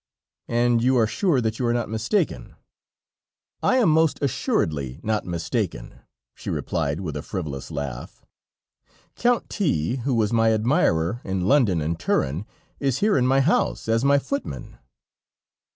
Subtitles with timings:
[0.47, 2.55] "And you are sure that you are not mistaken?"
[3.61, 5.99] "I am most assuredly not mistaken,"
[6.33, 8.25] she replied with a frivolous laugh;
[9.15, 12.47] "Count T, who was my admirer in London and Turin,
[12.79, 14.79] is here in my house, as my footman."